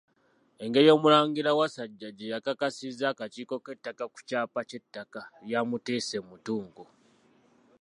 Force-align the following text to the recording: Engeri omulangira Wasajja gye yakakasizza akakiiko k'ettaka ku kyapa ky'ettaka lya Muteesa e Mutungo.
Engeri 0.63 0.87
omulangira 0.95 1.57
Wasajja 1.59 2.09
gye 2.17 2.31
yakakasizza 2.33 3.05
akakiiko 3.09 3.55
k'ettaka 3.65 4.03
ku 4.13 4.19
kyapa 4.27 4.59
ky'ettaka 4.69 5.21
lya 5.47 5.61
Muteesa 5.69 6.15
e 6.21 6.25
Mutungo. 6.29 6.83